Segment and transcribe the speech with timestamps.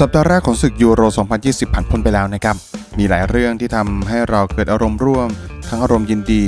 [0.00, 1.02] สัปดาห์แรกของศึกยูโร
[1.38, 2.56] 2020 ผ่านพ้นไปแล้วนะครับ
[2.98, 5.28] มีหลายเรื่องที่ทำให้เราเกิดอารมณ์ร่วม
[5.68, 6.44] ทั้งอารมณ์ยินดี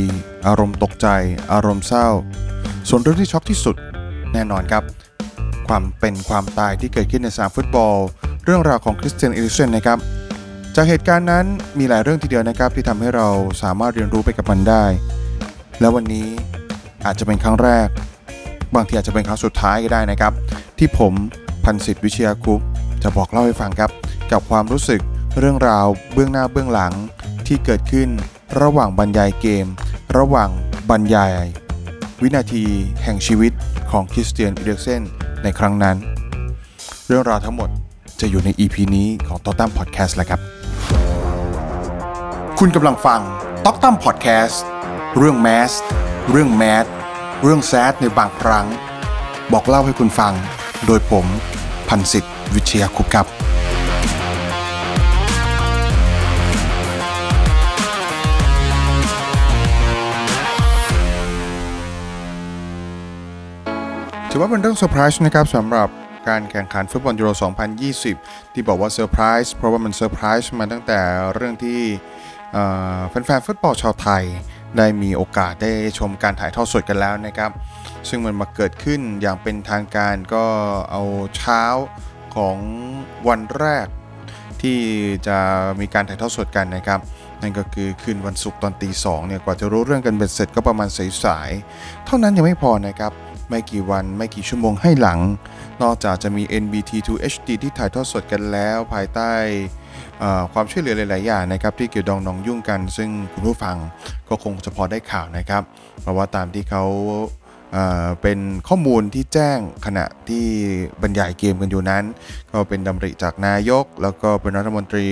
[0.47, 1.07] อารมณ์ตกใจ
[1.53, 2.09] อารมณ์เศร้า
[2.89, 3.77] ส่วนเรื่องที่ช็อกที่สุด
[4.33, 4.85] แน่นอนครับ
[5.69, 7.95] ความเป็นความตายที่เกิดขึ้นในสนามฟุตบอล
[8.45, 9.99] เรื่องราวของคริสเตียนเอริเซนนะครับ
[10.75, 11.45] จากเหตุการณ์นั้น
[11.79, 13.29] มีหลายเรื่องทีเดียวนะครับ ที่ทำให้เรา
[13.63, 14.85] สามารถเรียนรู้ไปกับมันได้
[15.81, 16.27] และวันนี้
[17.07, 17.89] อาจจะเป็นครั้งแรก
[18.75, 20.33] บางทีอาจจะเป็นครั้งสุดท้ายก็ได้นะครับ
[20.79, 21.13] ที่ผม
[21.65, 22.63] พันสิทธิ์วิชยคุป
[23.09, 23.91] จะบอกเล่าให้ฟังครับ
[24.33, 25.01] กับความรู้สึก
[25.39, 26.93] เรื่องราวเบื้องหน้าเบื้องหลัง
[27.47, 28.09] ที่เกิดขึ้น
[28.61, 29.67] ระหว่างบรรยายเกม
[30.19, 30.51] ระหว่าง
[30.91, 31.45] บรรยาย
[32.23, 32.65] วินาที
[33.03, 33.53] แห่งชีวิต
[33.91, 35.03] ของคริสเตียนอีเดกเซน
[35.43, 35.97] ในครั้งนั้น
[37.07, 37.71] เรื่องราวทั้งหมด
[38.21, 40.41] จะอยู่ใน EP นี้ของตอตั้มพอดแคสต์แหล้วครับ
[42.59, 43.21] คุณกำลังฟัง
[43.65, 44.63] ต็อกตั้มพอดแคสต์
[45.17, 45.73] เรื่อง match
[46.31, 46.87] เรื่อง mass
[47.43, 48.67] เรื่อง sad ในบางครั้ง
[49.53, 50.33] บอกเล่าให้คุณฟัง
[50.87, 51.27] โดยผม
[51.91, 53.27] พันสิทธิ วิชียคุปครับ
[64.31, 65.89] ถือว่าเป็นเรื่องเซอร์ไพรส์นะครับสำหรับ
[66.29, 67.31] การแข่งขันฟุตบอลยูโร
[67.93, 71.01] 2020 ที่บอกว่าเซอร์ไพรส์เพราะว่ามันเซอร์ไพรส์มาตั้งแต่
[71.35, 71.81] เรื่องที่
[73.09, 74.25] แฟนๆฟุตบอลชาวไทย
[74.77, 77.51] ได้มีโอกาสได้ชมการถ่ายทอดสดกันแล้วนะครับ
[78.09, 80.45] ซึ่งมันมาเกิดขึ้นอย่างเป็นทางการก็
[80.91, 81.03] เอา
[81.37, 81.63] เช้า
[82.37, 82.57] ของ
[83.29, 83.87] วันแรก
[84.63, 84.79] ที่
[85.27, 85.39] จะ
[85.81, 87.01] มีการถ่ายทอดสดกันนะครับ
[87.43, 90.89] นั่นก็คือคืนวันศุกร์ตอนตีสองเนี่ยกว่าจะรู้เรื่องกันเบ็ดเสร็จก็ประมาณ
[91.25, 93.13] สายๆเท่านั้นยังไม่พอนะครับ
[93.51, 95.21] ไม่กี่วันไม่กี่ชั่วโมงให้หลัง
[95.83, 99.33] นอกจากจะมี NBT 2 HD ที่ถ่ายทอดสดกันแล้ว ภายใต้
[100.23, 103.77] อ่อความช่วยเหลือหลาย ๆ อย่างนะครับ ที่เกี่ยวดองนองยุ่งกัน ซึ่งคุณผู้ฟัง
[104.29, 105.63] ก็คงจะพอได้ข่าวนะครับ
[106.03, 106.85] เพราะว่าตามที่เขา
[108.23, 110.47] เป็นข้อมูลที่แจ้งขณะที่
[111.03, 112.05] บรรยายเกมกันอยู่นั้น
[112.53, 115.07] ก็เป็นดำริจากนายก แล้วก็เป็นรัฐมนตรี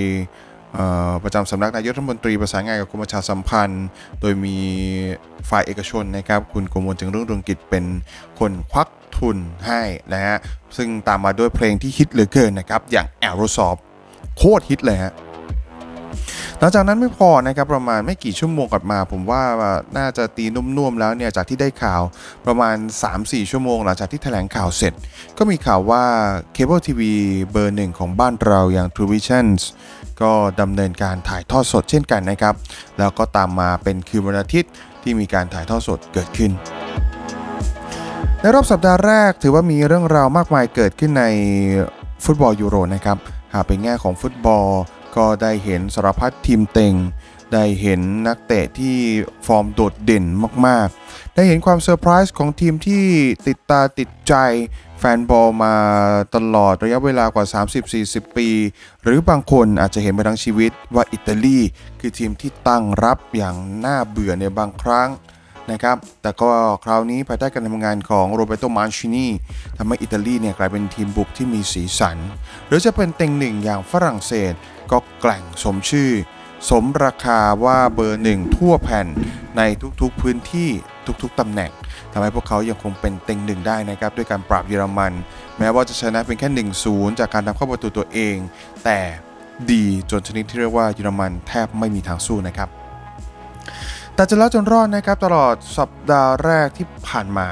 [1.23, 3.87] ประจำสำนักนายกรัฐมนตรีประสานงานกับกรมประชาสัมพันธ์
[4.21, 4.57] โดยมี
[5.49, 7.85] ฝ่ายเอกชนนะครับ คุณกมลจึงรุ่งเรืองกิจเป็น
[8.39, 9.37] คนควักทุน
[9.67, 9.81] ให้
[10.13, 10.35] นะฮะ
[10.77, 13.79] ซึ่งตามมาด้วยเพลงที่ฮิตเหลือเกินนะครับ อย่าง a e r o s o f t
[14.37, 15.13] โคตรฮิตเลยฮะ
[16.59, 19.43] หลังจากนั้นไม่พอนะครับประมาณไม่กี่ชั่วโมงกลับมา ผมว่า
[19.97, 22.01] น่าจะตีนุ่มๆแล้วเนี่ยจากที่ได้ข่าว
[22.45, 22.75] ประมาณ
[23.13, 24.93] 3-4 ชั่วโมง หลังจากที่แถลงข่าวเสร็จ
[25.37, 26.03] ก็มีข่าวว่า
[26.53, 27.13] เคเบิลทีวี
[27.51, 29.47] เบอร์หนึ่งของบ้านเราอย่าง True Vision
[30.21, 32.55] ก็ดำเนินการถ่ายทอดสดเช่นกันนะครับ
[32.99, 34.71] แล้วก็ตามมาเป็นคืนวันอาทิตย์
[35.03, 36.51] ที่มีการถ่ายทอดสดเกิดขึ้น
[38.41, 41.25] ในรอบสัปดาห์แรกถือว่ามีเรื่องราวมากมายเกิดขึ้นใน
[42.25, 43.17] ฟุตบอลยูโรนะครับ
[43.53, 44.65] หากเป็นแง่ของฟุตบอล
[45.17, 46.93] ก็ได้เห็นสารพัดทีมเต็ง
[47.53, 48.95] ได้เห็นนักเตะที่
[49.47, 50.25] ฟอร์มโดดเด่น
[50.65, 53.05] มากๆ ได้เห็นความเซอร์ไพรส์ของทีมที่
[53.47, 54.33] ติดตาติดใจ
[54.99, 55.75] แฟนบอลมา
[56.35, 57.45] ตลอดระยะเวลากว่า
[57.91, 58.49] 30-40 ปี
[59.03, 61.59] หรือบางคนอาจจะเห็นมาทั้งชีวิตว่าอิตาลี
[61.99, 63.55] คือทีมที่ตั้งรับอย่าง
[63.85, 65.09] น่าเบื่อในบางครั้ง
[65.71, 66.49] นะครับ แต่ก็
[66.83, 69.27] คราวนี้ภายใต้การทำงานของโรเบโตมาชินี
[69.77, 72.17] ทำให้อิตาลีเนี่ยกลายเป็นทีมบุกที่มีสีสัน
[72.67, 74.53] หรือจะเป็นเต็งหนึ่งอย่างฝรั่งเศส
[74.91, 76.11] ก็แกล่งสมชื่อ
[76.69, 79.07] สมราคาว่าเบอร์หนึ่งทั่วแผ่น
[79.57, 79.61] ใน
[80.01, 80.69] ทุกๆพื้นที่
[81.23, 81.71] ทุกๆตำแหน่ง
[82.11, 85.13] ทำให้พวกเขายังคงเป็นเต็งหนึ่งได้นะครับ ด้วยการปราบเยอรมัน
[85.59, 88.35] แม้ว่าจะชนะเป็นแค่ 1-0 จากการทำเข้าประตูตัวเอง
[88.85, 88.99] แต่
[89.71, 92.69] ดีจนชนิดที่เรียกว่าเยอรมันแทบไม่มีทางสู้นะครับ
[94.15, 97.47] แต่จะแล้วจนรอดนะครับตลอดสัปดาห์แรกที่ผ่านมา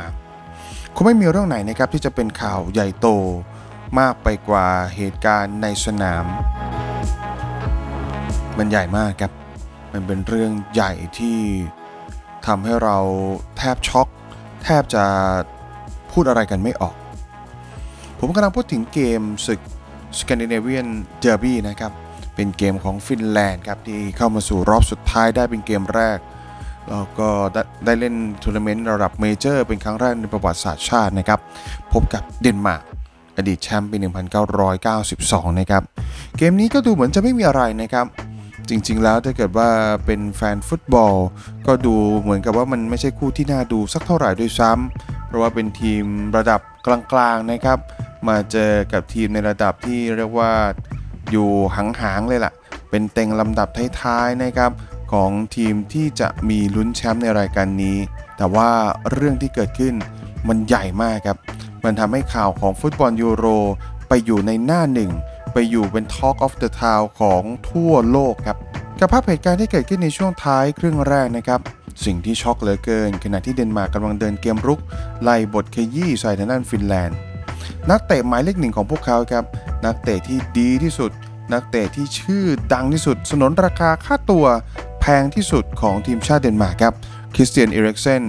[0.95, 3.07] คงไม่มีเรื่องไหนนะครับที่จะเป็นข่าวใหญ่โต
[3.99, 6.25] มากไปกว่าเหตุการณ์ในสนาม
[8.59, 9.31] มันใหญ่มากครับ
[9.93, 11.37] มันเป็นเรื่องใหญ่ที่
[12.47, 12.97] ทำให้เรา
[13.57, 14.07] แทบช็อก
[14.63, 15.03] แทบจะ
[16.11, 16.95] พูดอะไรกันไม่ออก
[18.19, 19.59] ผมกำลังพูดถึงเกมศึก
[20.19, 20.87] Scandinavian
[21.23, 21.91] Derby นะครับ
[22.35, 26.17] เป็นเกมของฟินแลนด์ครับ ที่เข้ามาสู่รอบสุดท้ายได้เป็นเกมแรก
[26.89, 27.29] แล้วก็
[27.85, 31.39] ได้เล่นทัวร์นาเมนต์ระดับเมเจอร์เป็นครั้งแรกในประวัติศาสตร์ชาตินะครับ
[31.93, 32.83] พบกับเดนมาร์ก
[33.37, 33.97] อดีตแชมป์ปี
[34.77, 35.83] 1992 นะครับ
[36.37, 38.05] เกมนี้ก็ดูเหมือนจะไม่มีอะไรนะครับ
[38.69, 39.69] จริง ๆ แล้วถ้าเกิดว่า
[40.05, 41.15] เป็นแฟนฟุตบอล
[41.67, 46.03] ก็ดูเหมือนกับว่ามันไม่ใช่คู่ที่น่าดูสักเท่าไหร่ด้วยซ้ำำเพราะว่าเป็นทีม
[46.37, 47.79] ระดับกลางๆนะครับ
[48.27, 50.51] มาเจอกับทีมในระดับที่เรียกว่า
[51.31, 52.53] อยู่หางๆเลยล่ะ
[52.89, 53.67] เป็นเต็งลำดับ
[54.01, 54.71] ท้ายๆนะครับ
[55.13, 57.97] ของทีมที่จะมีลุ้นแชมป์ในรายการนี้
[58.37, 58.69] แต่ว่า
[59.11, 59.93] เรื่องที่เกิดขึ้น
[60.47, 61.37] มันใหญ่มากครับ
[61.83, 63.45] มันทำให้ข่าวของฟุตบอลยูโร
[64.07, 65.11] ไปอยู่ในหน้าหนึ่ง
[65.53, 68.57] ไปอยู่เป็น Talk of the Town ของทั่วโลกครับ
[68.99, 71.59] กับภาพเหตุการณ์ที่เกิดขึ้นในช่วงท้ายครึ่งแรกนะครับ
[72.05, 74.79] สิ่งที่ช็อกเหลือเกิน ขณะที่เดนมาร์กกำลังเดินเกมรุก
[75.23, 77.17] ไล่บดขยี้ใส่ทางด้านฟินแลนด์
[77.89, 79.43] นักเตะหมายเลขหนึ่งของพวกเขาครับ
[79.85, 81.11] นักเตะที่ดีที่สุด
[81.53, 84.45] นักเตะที่ชื่อดังที่สุด สนนราคาค่าตัว
[84.99, 86.93] แพงที่สุดของทีมชาติเดนมาร์กครับ
[87.33, 88.23] คริสเตียนเอริกเซน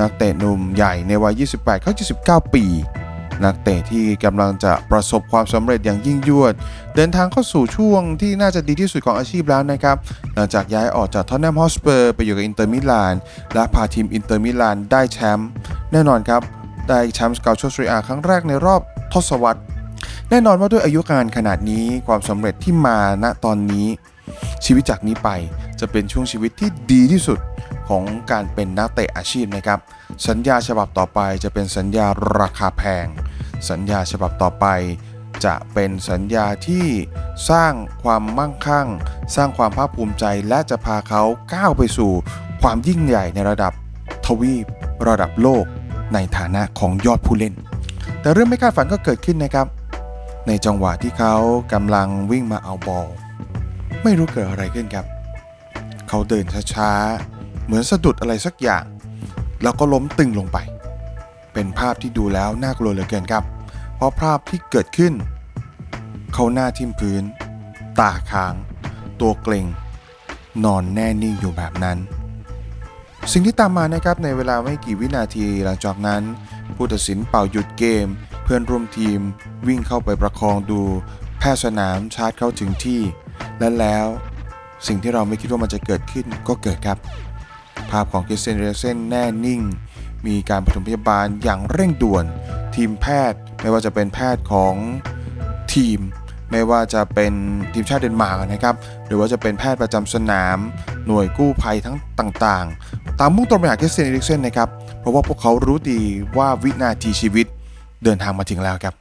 [0.00, 2.64] นักเตะหนุ่มใหญ่ในวัย 28 เข้า 29 ปี
[3.44, 6.54] นักเตะที่กำลังจะประสบความสำเร็จอย่างยิ่งยวด
[6.96, 9.96] เดินทางเข้าสู่ช่วงที่น่าจะดีที่สุดของอาชีพแล้วนะครับ
[10.34, 13.14] หลังจากย้ายออกจากทอตแนมฮอตสเปอร์ไปอยู่กับอินเตอร์มิลาน
[13.54, 15.48] และพาทีมอินเตอร์มิลานได้แชมป์
[15.92, 16.42] แน่นอนครับ
[16.88, 18.80] ได้แชมป์กัลโชเซเรียอาครั้งแรกในรอบ
[19.12, 19.62] ทศวรรษ
[20.30, 23.86] แน่นอนว่าด้วยอายุการขนาดนี้ความสำเร็จที่มาณตอนนี้
[24.64, 25.28] ชีวิตจากนี้ไป
[25.80, 27.38] จะเป็นช่วงชีวิตที่ดีที่สุด
[27.88, 29.78] ของการเป็นนักเตะอาชีพนะครับ
[30.28, 32.06] สัญญาฉบับต่อไปจะเป็นสัญญา
[32.40, 33.06] ราคาแพง
[33.70, 34.66] สัญญาฉบับต่อไป
[35.44, 36.86] จะเป็นสัญญาที่
[37.50, 37.72] สร้าง
[38.02, 38.88] ความมั่งคั่ง
[39.36, 41.22] สร้างความภาคภูมิใจและจะพาเขา
[41.54, 42.12] ก้าวไปสู่
[42.62, 43.72] ความยิ่งใหญ่ในระดับ
[44.26, 44.54] ทวี
[45.00, 45.64] ประดับโลก
[46.14, 47.54] ในฐานะของยอดผู้เล่น
[48.20, 49.66] แต่เรื่องไม่คาดฝันก็เกิดขึ้นนะครับ
[50.46, 51.34] ในจังหวะที่เขา
[51.72, 53.06] กำลังวิ่งมาเอาบอล
[54.02, 55.06] ไม่รู้เกิดอะไรขึ้นครับ
[56.08, 58.84] เขาเดินช้าๆ เหมือนสะดุดอะไรสักอย่าง
[59.62, 60.58] แล้วก็ล้มตึงลงไป
[61.52, 63.44] เป็นภาพที่ดูแล้วน่ากลัวเหลือเกินครับ
[63.96, 65.12] เพราะภาพที่เกิดขึ้น
[66.34, 67.22] เขาหน้าทิ่มพื้น
[68.00, 68.54] ตาค้าง
[69.20, 69.66] ตัวเกร็ง
[70.64, 71.98] นอนแน่นิ่งอยู่แบบนั้น
[73.32, 76.22] สิ่งที่ตามมานะครับในเวลาไม่กี่วินาทีหลังจากนั้น
[76.76, 78.06] ผู้ตัดสินเป่าหยุดเกม
[78.42, 79.20] เพื่อนร่วมทีม
[79.66, 80.80] วิ่งเข้าไปประคองดู
[81.38, 83.00] แพทย์สนามชาร์จเข้าถึงที่
[83.58, 84.06] และแล้ว
[84.86, 86.98] สิ่งที่เราไม่คิดว่ามันจะเกิดขึ้นก็เกิดครับ
[87.90, 89.60] ภาพของคริสเตียนเรเซนแน่นิ่ง
[90.26, 92.24] มีการปฐมพยาบาลอย่างเร่งด่วน
[92.74, 94.74] ทีมแพทย์ ไม่ว่าจะเป็นแพทย์ของ
[95.74, 96.00] ทีม
[96.50, 97.32] ไม่ว่าจะเป็น
[97.72, 98.74] ทีมชาติเดนมาร์กนะครับ
[99.06, 100.58] หรือว่าจะเป็นแพทย์ประจำสนาม
[101.06, 104.68] หน่วยกู้ภัยทั้งต่างๆ ตามมุ่งตรงไปหาคริสเตียนเอริกเซนนะครับ
[105.00, 106.00] เพราะว่าพวกเขารู้ดี
[106.36, 107.46] ว่าวินาทีชีวิต
[108.04, 108.94] เดินทางมาถึงแล้วครับ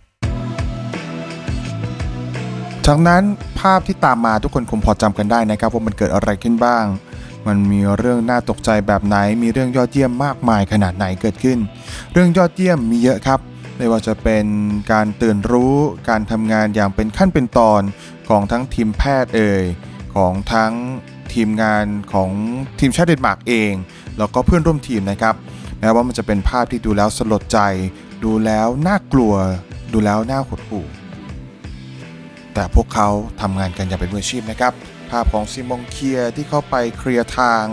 [2.85, 3.23] จากนั้น
[3.59, 6.85] ภาพที่ตามมาทุกคนคงพอจำกันได้นะครับว่ามันเกิดอะไรขึ้นบ้าง
[7.47, 11.57] มันมีเรื่องน่าตกใจแบบไหน มีเรื่องยอดเยี่ยมมากมายขนาดไหนเกิดขึ้น
[12.13, 13.39] เรื่องยอดเยี่ยมมีเยอะครับ
[13.77, 14.45] ไม่ว่าจะเป็น
[14.91, 15.75] การตื่นรู้
[16.09, 17.81] การทำงานอย่างเป็นขั้นเป็นตอน
[18.29, 19.63] ของทั้งทีมแพทย์เอ่ย
[20.15, 20.73] ของทั้ง
[21.33, 22.29] ทีมงานของ
[22.79, 23.73] ทีมชาติเดนมาร์กเอง
[24.17, 25.35] แล้วก็เพื่อนร่วมทีมนะครับ
[25.79, 27.59] แม้ว่ามันจะเป็นภาพที่ดูแล้วสลดใจ
[28.23, 29.33] ดูแล้วน่ากลัว
[29.93, 30.85] ดูแล้วน่าหดหู่
[32.53, 33.07] แต่พวกเขา
[33.41, 34.73] ทำงานกันอย่างเป็นมืออาชีพนะครับ
[35.11, 37.63] ภาพของซิมองเคียที่เข้าไปเคลียร์ทาง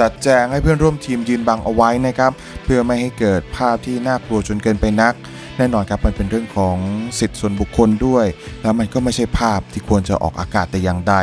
[0.00, 2.32] จัดแจงให้เพื่อนร่วมทีมยืนบังเอาไว้นะครับ
[2.64, 5.14] เพื่อไม่ให้เกิดภาพที่น่ากลัวจนเกินไปนัก
[5.56, 6.76] แน่นอนครับมันเป็นเรื่องของ
[7.18, 8.26] สิทธิส่วนบุคคลด้วย
[8.62, 11.16] แล้วมันก็ไม่ใช่ภาพที่ควรจะออกอากาศแต่อย่างใด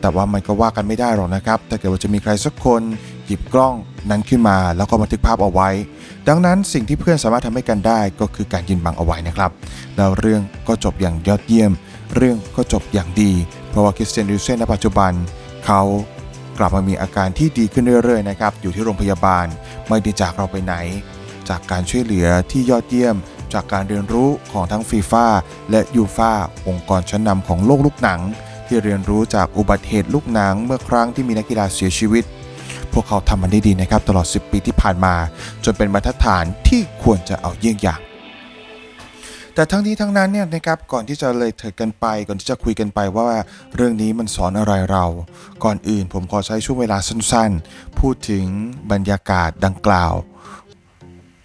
[0.00, 2.82] แต่ว่ามันก็ว่ากันไม่ได้หรอกนะครับถ้าเกิดว่าจะมีใครสักคน
[3.26, 3.74] หยิบกล้อง
[4.10, 5.70] นั้นขึ้นมา แล้วก็บันทึกภาพเอาไว้
[6.28, 9.50] ดังนั้นสิ่งที่เพื่อนสามารถทำให้กันได้ก็คือการยืนบังเอาไว้นะครับ
[9.96, 11.72] แล้วเรื่องก็จบอย่างยอดเยี่ยม
[12.16, 13.32] เรื่องก็จบอย่างดี
[13.74, 15.12] เพราะว่าคริสเตียนดิวเซนในปัจจุบัน
[15.66, 15.82] เขา
[16.58, 19.46] กลับมามีอาการที่ดีขึ้นเรื่อยๆนะครับอยู่ที่โรงพยาบาล
[19.88, 20.74] ไม่ได้จากเราไปไหน
[21.48, 23.16] จากการช่วยเหลือที่ยอดเยี่ยม
[23.54, 25.26] จากการเรียนรู้ของทั้งฟีฟ่า
[25.70, 26.32] และยูฟ่า
[26.68, 28.20] องค์กรชั้นนำของโลกลูกหนัง
[28.66, 32.24] ที่เรียนรู้จากอุบัติเหตุลูกหนังเมื่อครั้งที่มีนักกีฬาเสียชีวิต
[32.92, 35.14] พวกเขาทำมันได้ดีนะครับตลอด 10 ปีที่ผ่านมา
[35.64, 38.00] จนเป็นบรรฐานที่ควรจะเอาเยี่ยงอย่าง
[39.54, 43.28] แต่ทั้งนี้ทั้งนั้นเนี่ยนะครับก่อนที่จะเลยเถิดกันไป ก่อนที่จะคุยกันไปว่า
[43.76, 45.04] เรื่องนี้มันสอนอะไรเรา
[45.64, 48.44] ก่อนอื่นผมขอใช้ช่วงเวลาสั้นๆ พูดถึง
[48.92, 50.14] บรรยากาศดังกล่าว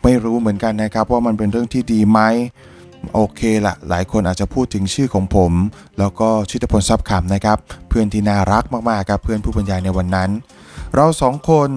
[0.04, 2.20] ไม่รู้เหมือนกันนะครับว่ามันเป็นเรื่องที่ดีไหม
[3.14, 5.52] โอเคละหลายคนอาจจะพูดถึงชื่อของผม
[6.00, 7.58] แล้วก็ชิตพลทรัพย์ขำนะครับ
[7.90, 10.30] เพื่อนที่น่ารักมากๆครับเพื่อนผู้บรรยายในวันนั้น
[10.96, 11.70] เราสองคน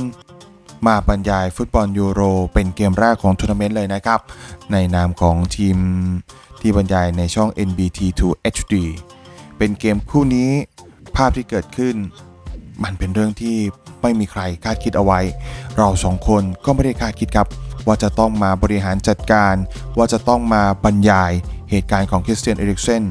[0.87, 2.21] มาบรรยายฟุตบอลยูโร
[2.55, 4.21] เป็นเกมแรกของทัวร์นาเมนต์เลยนะครับ
[4.73, 5.77] ในนามของทีม
[6.61, 8.23] ที่บรรยายในช่อง NBT2
[8.55, 8.75] HD
[9.59, 10.51] เป็นเกมคู่นี้
[11.17, 11.97] ภาพที่เกิดขึ้น
[12.85, 13.57] มันเป็นเรื่องที่
[14.03, 15.21] ไม่มีใครคาดคิดเอาไว้
[15.77, 17.47] เราสองคนก็ไม่ได้คาดคิดครับ
[17.87, 19.55] ว่าจะต้องมาบริหารจัดการ
[19.97, 21.33] ว่าจะต้องมาบรรยาย
[21.71, 23.03] เหตุการณ์ของคริสเตียนเอริกเซน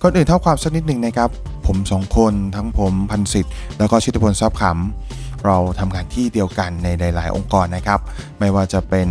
[0.00, 1.30] ก่อนอื่นเท้าความสักนิดหนึ่งนะครับ
[1.66, 8.00] ผมสองคนทั้งผมพันสิทธิ์แล้วก็ชิตพลทรัพย์ขำ เราทำงานที่เดียวกันในหลาย ๆ องค์กรนะครับ
[8.40, 9.08] ไม่ว่าจะเป็น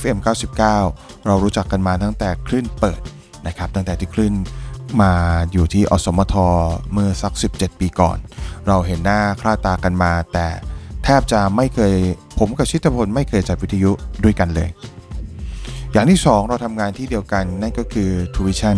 [0.00, 0.58] FM 99
[1.26, 3.00] เรารู้จักกันมาตั้งแต่คลื่นเปิด
[3.46, 4.34] นะครับ ตั้งแต่ที่คลื่น
[5.02, 5.12] มา
[5.52, 6.34] อยู่ที่อสมท
[6.92, 8.18] เมื่อสัก 17 ปีก่อน
[8.66, 10.46] เราเห็นหน้าคลาดตากันมา แต่
[11.04, 11.94] แทบจะไม่เคย
[12.38, 13.90] ผมกับชิตพลไม่เคยจัดวิทยุ
[14.24, 14.68] ด้วยกันเลย
[15.92, 18.76] อย่างที่ 2 เราทำงานที่เดียวกันนั่นก็คือ t u i t i o n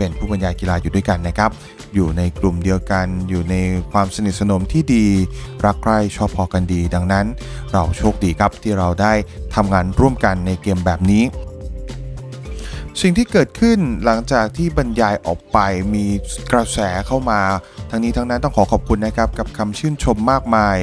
[0.00, 1.50] เป็นผู้บรรยายกีฬาอยู่ด้วยกันนะครับ
[1.94, 3.54] อยู่ในกลุ่มเดียวกัน อยู่ใน
[3.92, 5.06] ความสนิทสนมที่ดี
[5.64, 7.26] รักใคร่ชอบพอกันดี ดังนั้น
[7.72, 9.12] เราโชคดีครับที่เราได้
[9.54, 11.24] ทำงานร่วมกันในเกมแบบนี้
[13.00, 15.58] สิ่งที่เกิดขึ้นหลังจากที่บรรยายออกไป
[15.94, 16.06] มี
[16.52, 17.40] กระแสเข้ามา
[17.90, 20.76] ทั้งนี้ทั้งนั้นต้องขอขอบคุณนะครับกับคำชื่นชมมากมาย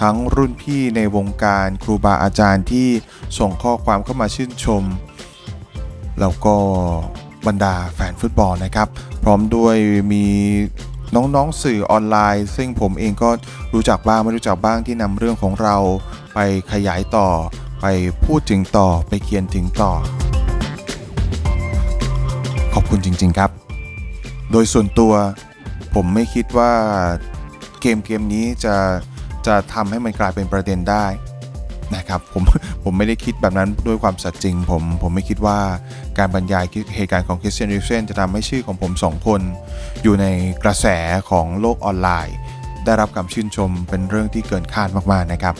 [0.00, 2.88] ทั้งรุ่นพี่ในวงการครูบาอาจารย์ที่
[3.38, 4.82] ส่งข้อความเข้ามาชื่นชม
[6.20, 6.56] แล้วก็
[7.46, 8.88] บรรดาแฟนฟุตบอลนะครับ
[9.22, 9.76] พร้อมด้วย
[10.12, 10.24] มี
[11.14, 13.30] น้องๆสื่อออนไลน์ ซึ่งผมเองก็
[13.74, 15.76] รู้จักบ้างไม่รู้จักบ้างที่นำเรื่องของเรา
[16.34, 16.38] ไป
[16.72, 17.28] ขยายต่อ
[17.80, 17.86] ไป
[18.26, 19.92] พูดถึงต่อไปเขียนถึงต่อ
[22.74, 23.50] ขอบคุณจริง ๆครับ
[24.50, 25.12] โดยส่วนตัว
[25.94, 26.72] ผมไม่คิดว่า
[27.80, 28.76] เกมเกมนี้จะ
[29.46, 31.06] จะทำให้มันกลายเป็นประเด็นได้
[31.96, 32.42] นะครับผม
[32.84, 35.58] ผมไม่ได้คิดแบบนั้นด้วยความสัตย์จริง ผมผมไม่คิดว่า
[36.18, 39.40] การบรรยายเหตุการณ์ของคริสเตียนริเซนจะทำให้ชื่อของผมสองคน
[40.02, 40.26] อยู่ใน
[40.64, 40.86] กระแส
[41.30, 42.36] ของโลกออนไลน์
[42.84, 45.54] ได้รับการชื่นชมเป็นเรื่องที่เกินคาดมากๆนะครับ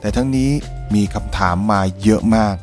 [0.00, 0.50] แต่ทั้งนี้
[0.94, 2.56] มีคำถามมาเยอะมาก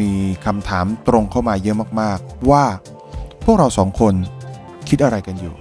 [0.00, 0.10] มี
[0.46, 2.64] คำถามตรงเข้ามาเยอะมากๆ ว่า
[3.44, 4.14] พวกเราสองคน
[4.88, 5.54] คิดอะไรกันอยู่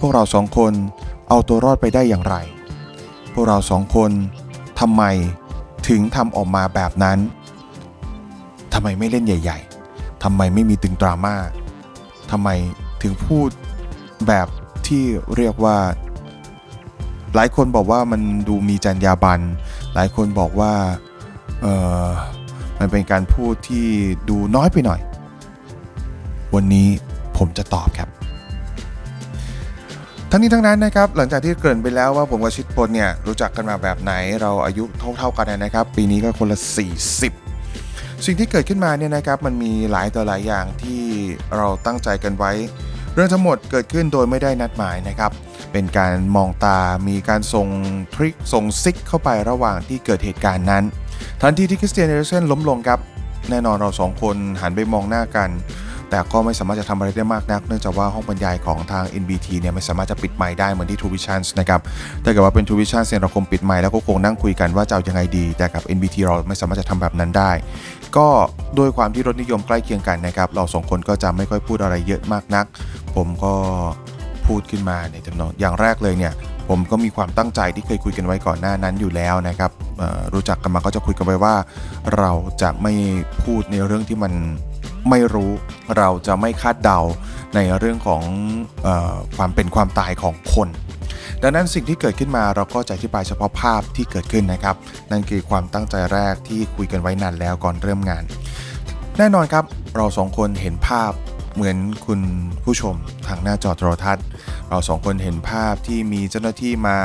[0.00, 0.72] พวกเราสองคน
[1.28, 2.36] เอาตัวรอดไปได้อย่างไร
[3.34, 4.10] พวกเราสองคน
[4.80, 5.02] ทำไม
[5.88, 7.18] ถึงทำออกมาแบบนั้น
[8.72, 9.58] ทำไมไม่เล่นใหญ่
[9.90, 11.34] ๆทำไมไม่มีตึงดราม่า
[12.30, 12.48] ทำไม
[13.02, 13.48] ถึงพูด
[14.26, 14.48] แบบ
[14.86, 15.04] ที่
[15.36, 15.78] เรียกว่า
[17.34, 19.42] หลายคนบอกว่ามันดูมีจรรยาบรรณ
[19.94, 20.72] หลายคนบอกว่า
[21.62, 21.66] เอ
[22.04, 22.06] อ
[22.78, 23.86] มันเป็นการพูดที่
[24.28, 25.00] ดูน้อยไปหน่อย
[26.54, 26.88] วันนี้
[27.36, 28.08] ผมจะตอบครับ
[30.30, 34.84] ทั้งนี้ทั้งนั้นนะครับหลังจากที่เกริ่นไปแล้วว่าผมกับชิดพลเนี่ยรู้จักกันมาแบบไหนเราอายุ
[35.16, 36.58] เท่าๆกันนะครับ ปีนี้ก็คนละ
[37.42, 41.02] 40 สิ่งที่เกิดขึ้นมาเนี่ยนะครับมันมีหลายต่อหลายอย่างที่
[41.56, 42.52] เราตั้งใจกันไว้
[43.14, 45.30] เรื่องทั้งหมดเกิดขึ้นโดยไม่ได้นัดหมายนะครับ
[45.72, 47.68] เป็นการมองตามีการส่ง
[48.14, 50.84] ทริคส่งซิกเข้าไประหว่างที่เกิดเหตุการณ์นั้น
[51.40, 53.00] ทันทีที่คริสเตียนเอริกเซนล้มลงครับ
[53.50, 55.50] แน่นอนเราสองคนหันไปมองหน้ากัน
[56.10, 61.80] แต่ก็ไม่สามารถจะทำอะไรได้มากนัก เนื่องจากว่าห้องบรรยายของทาง NBT เนี่ยไม่สามารถจะปิดไมค์ได้เหมือนที่ True Vision นะครับ
[62.24, 67.50] ถ้าเกิดว่าเป็น True Vision เนี่ยเราคงปิดไมค์แล้วก็คงนั่งคุยกันว่าจะเอายังไงดี แต่กับ NBT เราไม่สามารถจะทำแบบนั้นได้
[68.16, 68.28] ก็
[68.78, 72.66] ด้วยความที่รถนิยมใกล้เคียงกันนะครับเราสองคนก็จะไม่ค่อยพูดอะไรเยอะมากนัก
[73.16, 73.52] ผมก็
[74.46, 76.32] พูดขึ้นมาในจำนวนอย่างแรกเลยเนี่ย
[76.68, 79.70] ผมก็มีความตั้งใจที่เคยคุยกันไว้ก่อนหน้านั้นอยู่แล้วนะครับ
[80.34, 81.54] รู้จักกันมาก็จะคุยกันไว้ว่า
[82.18, 82.92] เราจะไม่
[83.44, 84.32] พูดในเรื่องที่มัน
[85.10, 85.52] ไม่รู้
[85.96, 87.00] เราจะไม่คาดเดา
[87.54, 88.22] ในเรื่องของ
[88.86, 90.68] ออความเป็นความตายของคน
[91.42, 94.76] ดังนั้นสิ่งที่เกิดขึ้นมาเราก็จะอธิบายเฉพาะภาพที่เกิดขึ้นนะครับ
[95.10, 98.24] นั่นคือความตั้งใจแรกที่คุยกันไว้นานแล้วก่อนเริ่มงาน
[99.18, 99.64] แน่นอนครับ
[99.96, 101.12] เราสองคนเห็นภาพ
[101.54, 102.20] เหมือนคุณ
[102.64, 102.94] ผู้ชม
[103.26, 104.24] ทางหน้าจอโทรทัศน์
[104.68, 106.98] เราสองคนเห็นภาพที่มีเจ้าหน้าที่มา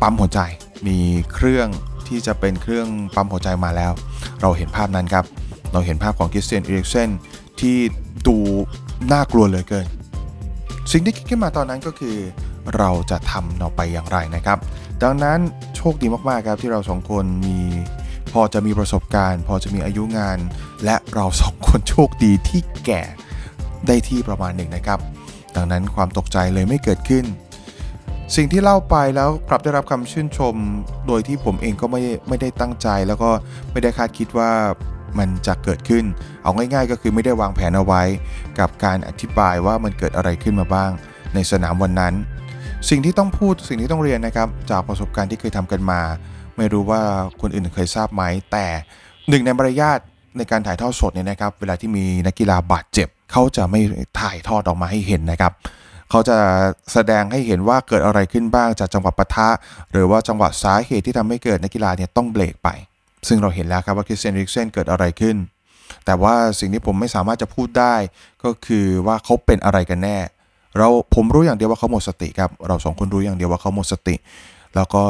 [0.00, 0.40] ปั๊มหัวใจ
[0.86, 0.98] มี
[1.34, 1.68] เครื่อง
[2.08, 3.92] ที่จะเป็นเครื่องปั๊มหัวใจมาแล้ว
[4.40, 5.24] เราเห็นภาพนั้นครับ
[5.72, 7.10] เราเห็นภาพของคริสเตียนเอริกเซน
[7.60, 7.76] ที่
[8.26, 8.36] ดู
[9.12, 9.86] น่ากลัวเลือเกิน
[10.92, 12.16] สิ่งที่คิดขึ้นมาตอนนั้นก็คือ
[12.76, 14.58] เราจะทำต่อไปอย่างไรนะครับ
[15.02, 15.38] ดังนั้น
[15.76, 17.58] โชคดีมากๆครับที่เราสองคนมี
[18.32, 20.38] พอจะมีประสบการณ์ พอจะมีอายุงาน
[20.84, 23.02] และเราสองคนโชคดีที่แก่
[23.86, 24.98] ได้ที่ประมาณหนึ่งนะครับ
[25.56, 27.24] ดังนั้นความตกใจเลยไม่เกิดขึ้น
[28.36, 30.54] สิ่งที่เล่าไปแล้วกลับได้รับคำชื่นชม
[31.06, 33.30] โดยที่ผมเองก็ไม่ไม่ได้ตั้งใจ แล้วก็
[33.72, 34.50] ไม่ได้คาดคิดว่า
[35.18, 36.04] มันจะเกิดขึ้น
[36.42, 38.02] เอาง่ายๆ ก็คือไม่ได้วางแผนเอาไว้
[38.58, 40.90] กับการอธิบายว่ามันเกิดอะไรขึ้นมาบ้าง
[41.34, 42.14] ในสนามวันนั้น
[42.90, 46.00] สิ่งที่ต้องพูดสิ่งที่ต้องเรียนนะครับ จากประสบการณ์ที่เคยทำกันมา
[46.56, 47.00] ไม่รู้ว่า
[47.40, 48.22] คนอื่นเคยทราบไหม
[48.52, 48.66] แต่
[49.28, 49.98] หนึ่งในมารยาท
[50.36, 53.80] ในการถ่ายทอดสดเนี่ยนะครับ เวลาที่มีนักกีฬาบาดเจ็บ เขาจะไม่
[54.20, 55.52] ถ่ายทอดออกมาให้เห็นนะครับ
[56.10, 56.36] เขาจะ
[56.92, 59.48] แสดงให้เห็นว่าเกิดอะไรขึ้นบ้างจากจังหวะปะทะ
[59.92, 62.68] หรือว่าจังหวะสาเหตุที่ทำให้เกิดนักกีฬาเนี่ยต้องเบรกไป
[63.26, 65.36] ซึ่งเราเห็นแล้วครับว่าคริสเตียนริกเซนเกิดอะไรขึ้น
[66.04, 67.94] แต่ว่าสิ่งที่ผมไม่สามารถจะพูดได้
[68.44, 70.18] ก็คือว่าเขาเป็นอะไรกันแน่
[70.78, 74.16] เราผมรู้อย่างเดียวว่าเขาหมดสติครับ เราสองคนรู้อย่างเดียวว่าเขาหมดสติ
[74.76, 75.04] แล้วก็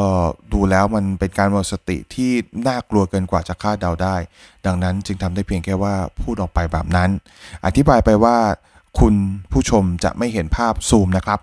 [0.53, 2.31] ดูแล้วมันเป็นการหมดสติที่
[2.67, 4.17] น่ากลัวเกินกว่าจะคาดเดาได้
[4.67, 7.11] ดังนั้นจึงทำได้เพียงแค่ว่าพูดออกไปแบบนั้น
[7.67, 8.37] อธิบายไปว่า
[9.01, 9.15] คุณ
[9.53, 11.41] ผู้ชมจะไม่เห็นภาพซูมนะครับ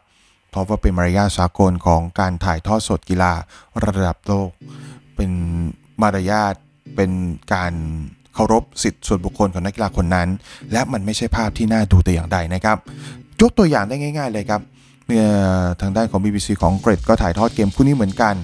[0.49, 3.33] เพราะว่าเป็นมารยาทสากลของการถ่ายทอดสดกีฬา
[3.83, 4.49] ระดับโลก
[5.15, 5.31] เป็น
[6.01, 6.55] มารยาท
[6.95, 7.11] เป็น
[7.53, 7.73] การ
[8.33, 10.27] เคารพสิทธิส่วนบุคคลของนักกีฬาคนนั้น
[10.71, 12.77] และมันไม่ใช่ภาพที่น่าดูแต่อย่างใดนะครับ
[13.41, 14.61] ยกตัวอย่างได้ง่าย ๆ เลยครับ
[15.05, 15.25] เมื่อ
[15.81, 18.35] ทางด้านของ BBC ของอังกฤษก็ถ่ายทอดเกมคู่นี้เหมือนกัน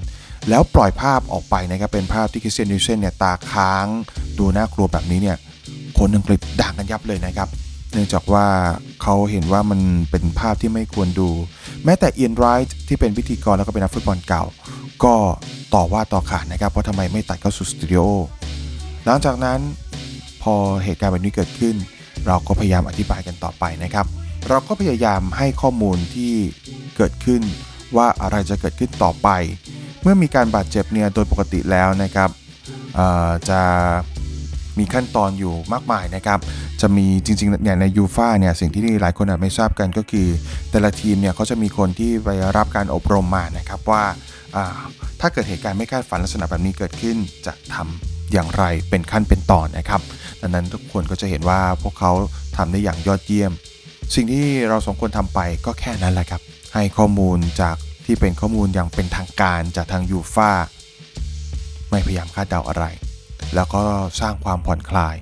[0.50, 3.88] แล้วปล่อยภาพออกไปนะครับเป็นภาพที่คริสเตียนนิวเซนเนี่ยตาค้าง
[4.40, 5.38] ดูน่ากลัวแบบนี้เนี่ย
[5.98, 7.50] คนอังกฤษด่ากันยับเลยนะครับ
[7.94, 8.46] เนื่องจากว่า
[9.02, 9.80] เขาเห็นว่ามัน
[10.12, 11.30] เป็นภาพที่ไม่ควรดู
[11.86, 14.44] แม้แต่เอียนไรท์ที่เป็นพิธีกรแล้วก็เป็นนักฟุตบอลเก่า
[15.04, 15.16] ก็
[15.76, 18.02] ต่อว่าต่อขานนะครับเพราะทำไมไม่ตัดเข้าสู่สตูดิโอ
[19.06, 19.60] หลังจากนั้น
[20.44, 21.76] พอเหตุการณ์แบบนี้เกิดขึ้น
[22.28, 24.06] เราก็พยายามอธิบายกันต่อไปนะครับ
[24.50, 26.34] เราก็พยายามให้ข้อมูลที่
[26.98, 27.42] เกิดขึ้น
[27.96, 29.30] ว่าอะไรจะเกิดขึ้นต่อไป
[30.02, 32.30] เมื่อมีการบาดเจ็บเนี่ยโดยปกติแล้วนะครับ
[33.50, 33.62] จะ
[34.80, 36.40] มีขั้นตอนอยู่มากมายนะครับ
[36.82, 40.28] จะมีจริงๆเนี่ยในยูฟาเนี่ยสิ่งที่หลายคนอาจไม่ทราบกันก็คือ
[40.72, 44.04] แต่ละทีมเนี่ยเขาจะมีคนที่ไปรับการอบรมมานะครับว่า
[45.20, 50.02] ถ้าเกิดเหตุการณ์ไม่คาดฝันลักษณะแบบนี้เกิดขึ้นจะทำอย่างไรเป็นขั้นเป็นตอนนะครับ
[50.42, 52.12] ดังนั้นทุกคนก็จะเห็นว่าพวกเขา
[52.58, 53.52] ทำได้อย่างยอดเยี่ยม
[54.16, 56.42] สิ่งที่เราสองคนทำไปก็แค่นั้นแหละครับ
[56.74, 60.52] ให้ข้อมูลจากที่เป็นข้อมูลอย่างเป็นทางการจากทางยูฟา
[61.90, 62.86] ไม่พยายามคาดเดาอะไร
[63.56, 63.84] แล้วก็
[64.22, 65.16] สร้างความผ่อนคลาย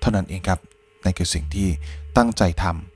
[0.00, 0.60] เท่านั้นเองครับ
[1.04, 1.68] นั่นคือสิ่งที่
[2.16, 2.87] ตั้งใจทำ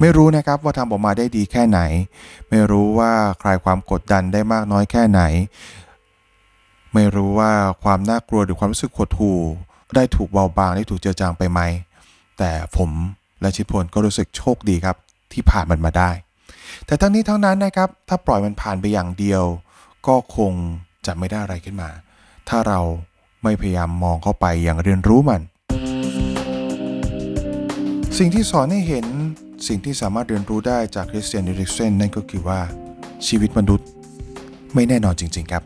[0.00, 1.80] ไม่รู้นะครับว่าทำออกมาได้ดีแค่ไหน
[2.48, 3.12] ไม่รู้ว่า
[3.42, 5.20] คลายความกดดันได้มากน้อยแค่ไหน
[6.94, 7.50] ไม่รู้ว่า
[7.84, 9.38] ความน่ากลัวหรือความรู้สึกหดหู่
[9.94, 11.60] ได้ถูกเบาบางได้ถูกเจือจางไปไหม
[12.38, 12.90] แต่ผม
[13.40, 14.96] และชิพลก็รู้สึกโชคดีครับ
[15.32, 16.10] ที่ผ่านมันมาได้
[16.86, 19.42] แต่ทั้งนี้ทั้งนั้นนะครับ ถ้าปล่อยมันผ่านไปอย่างเดียว
[20.06, 20.52] ก็คง
[21.06, 21.90] จะไม่ได้อะไรขึ้นมา
[22.48, 22.80] ถ้าเรา
[23.42, 25.40] ไม่พยายามมองเข้าไปอย่างเรียนรู้มัน
[28.18, 29.06] สิ่งที่สอนให้เห็น
[29.66, 32.60] สิ่งที่สามารถเรียนรู้ได้จากคริสเตียนดิริกเซนนั่นก็คือว่า
[33.26, 33.86] ชีวิตมนุษย์
[34.74, 35.62] ไม่แน่นอนจริง ๆ ครับ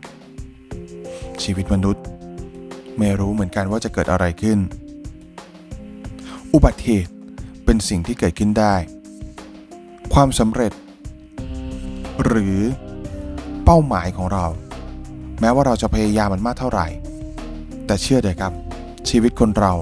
[1.43, 2.03] ชีวิตมนุษย์
[2.97, 4.59] ไม่รู้เหมือนกันว่าจะเกิดอะไรขึ้น
[6.53, 7.11] อุบัติเหตุ
[7.65, 8.75] เป็นสิ่งที่เกิดขึ้นได้
[10.13, 10.71] ความสำเร็จ
[12.25, 12.57] หรือ
[13.65, 14.45] เป้าหมายของเรา
[15.39, 16.87] แม้ว่าเราจะพยายามมันมากเท่าไหร่
[17.85, 18.53] แต่เชื่อเถอะครับ
[19.09, 19.73] ชีวิตคนเรา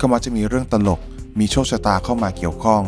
[0.00, 1.00] ก็มักจะมีเรื่องตลก
[1.38, 2.82] มีโชคชะตาเข้ามาเกี่ยวข้อง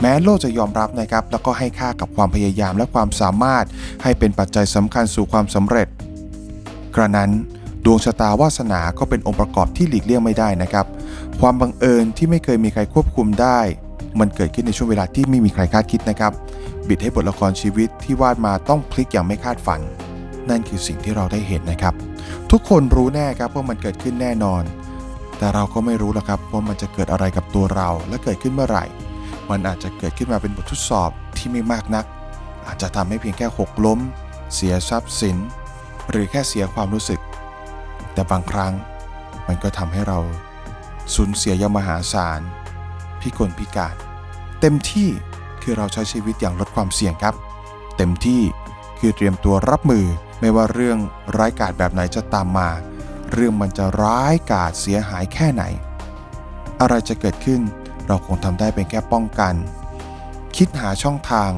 [0.00, 3.64] แม้โลกจะยอมรับนะครับแล้วก็ให้ค่ากับความพยายามและความสามารถ
[4.02, 5.88] ให้เป็นปัจจัยสำคัญสู่ความสำเร็จ
[6.94, 7.30] กระนั้น
[7.84, 10.86] ดวงชะตาวาสนาก็เป็นองค์ประกอบที่หลีกเลี่ยงไม่ได้นะครับ
[11.40, 13.60] ความบังเอิญที่ไม่เคยมีใครควบคุมได้
[14.20, 16.32] มันเกิดขึ้นในช่วงเวลาที่ไม่มีใครคาดคิดนะครับ
[16.88, 19.80] บิดให้บทละครชีวิตที่วาดมาต้องพลิกอย่างไม่คาดฝัน
[20.50, 21.94] นั่นคือสิ่งที่เราได้เห็นนะครับ
[22.50, 24.62] ทุกคนรู้แน่ครับว่ามันเกิดขึ้นแน่นอน
[25.38, 28.84] แต่เราก็ไม่รู้หรอกครับว่ามันจะเกิดอะไรกับตัวเราและเกิดขึ้นเมื่อไหร่
[29.50, 32.06] มันอาจจะเกิดขึ้นมาเป็นบททดสอบที่ไม่มากนัก
[32.66, 34.00] อาจจะทำให้เพียงแค่หกล้ม
[34.54, 35.36] เสียทรัพย์สิน
[36.10, 37.20] หรือแค่เสียความรู้สึก
[38.12, 38.72] แต่บางครั้ง
[39.46, 40.18] มันก็ทำให้เรา
[41.14, 42.40] สูญเสียยางมหาศาล
[43.20, 43.94] พิกลพิการ
[44.60, 45.08] เต็มที่
[45.62, 47.34] คือเราใช้ชีวิตอย่างลดความเสี่ยงครับ
[47.96, 48.42] เต็มที่
[48.98, 50.06] คือเตรียมตัวรับมือ
[50.40, 50.98] ไม่ว่าเรื่อง
[51.36, 52.70] ร้ายกาจแบบไหนจะตามมา
[53.32, 55.64] เรื่องมันจะร้ายกาจเสียหายแค่ไหน
[56.80, 57.60] อะไรจะเกิดขึ้น
[58.08, 59.54] เราคงทำได้เป็นแค่ป้องกัน
[60.56, 61.50] คิดหาช่องทาง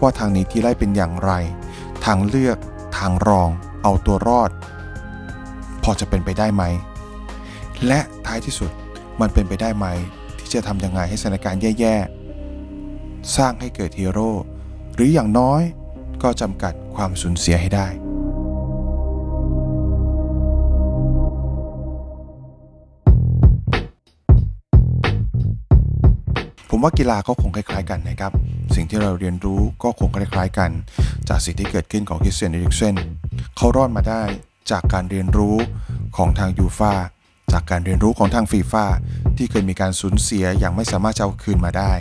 [0.00, 1.32] ว่าทางนี้ที่ไล่เป็นอย่างไร
[2.04, 2.58] ทางเลือก
[2.96, 3.48] ทางรอง
[3.82, 4.50] เอาตัวรอด
[5.82, 6.62] พอจะเป็นไปได้ไหม
[7.86, 8.70] และท้ายที่สุด
[9.20, 9.86] มันเป็นไปได้ไหม
[10.38, 14.32] ที่จะทำยังไงให้สถานการณ์แย่ๆ สร้างให้เกิดฮีโร่
[14.94, 15.62] หรืออย่างน้อย
[16.22, 17.86] ก็จำกัดความสูญเสียให้ได้
[26.84, 28.32] ว่ากีฬาก็คงคล้ายๆกันนะครับ
[28.74, 30.70] สิ่งที่เราเรียนรู้ก็คงคล้ายๆกัน
[31.28, 32.96] จากสิ่งที่เกิดขึ้นของคริสเตียนเอริกเซน
[33.56, 34.22] เขารอดมาได้
[34.70, 35.56] จากการเรียนรู้
[36.16, 36.94] ของทางยูฟา
[37.52, 38.84] จากการเรียนรู้ของทางฟีฟ่า
[39.36, 41.92] ที่เคยมีการสูญเสียอย่างไม่สามารถจะเอาคืนมาได้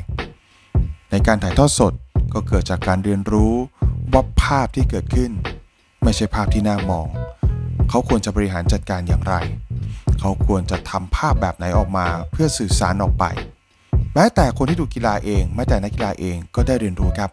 [1.12, 1.94] ในการถ่ายทอดสด
[2.34, 3.54] ก็เกิดจากการเรียนรู้
[4.14, 5.32] ว่าภาพที่เกิดขึ้น
[6.04, 7.08] ไม่ใช่ภาพที่น่ามอง
[7.90, 9.36] เขาควรจะบริหารจัดการอย่างไร
[10.20, 13.26] เขาควรจะทำภาพแบบไหนออกมาเพื่อสื่อสารออกไป
[14.16, 17.30] แม้แต่คนที่ดูกีฬาเอง แม้แต่นักกีฬาเองก็ได้เรียนรู้ครับ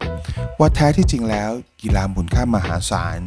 [0.59, 3.19] ว่าแท้ที่จริงแล้ว กีฬามุนค่ามหาศาล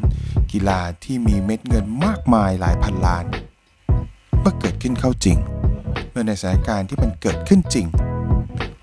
[0.52, 3.24] กีฬาที่มีเม็ดเงินมากมายหลายพันล้าน
[4.40, 5.38] เมื่อเกิดขึ้นเข้าจริง
[6.10, 7.86] เมื่อในสถานการณ์ที่มันเกิดขึ้นจริง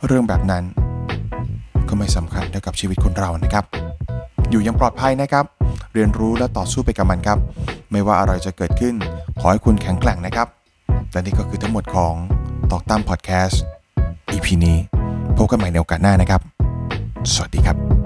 [0.05, 0.63] เรื่องแบบนั้น
[1.87, 3.65] ก็ไม่สำคัญเท่ากับชีวิตคนเรานะครับ
[4.49, 5.45] อยู่ยังปลอดภัยนะครับ
[5.93, 7.39] เรียนรู้และต่อสู้ไปกับมันครับ
[7.91, 8.95] ไม่ว่าอะไรจะเกิดขึ้น
[9.39, 10.47] ขอให้คุณแข็งแกร่งนะครับ
[11.11, 12.13] และนี่ก็คือทั้งหมดของ
[12.71, 13.63] ตอกตั้มพอดแคสต์
[14.33, 14.77] EP นี้
[15.37, 16.41] พบกันใหม่ในโอกาสหน้านะครับ
[17.33, 18.00] สวัสดีครับ